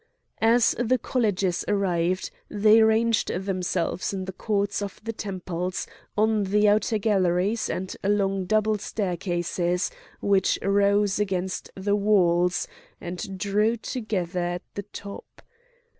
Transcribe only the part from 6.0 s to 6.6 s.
on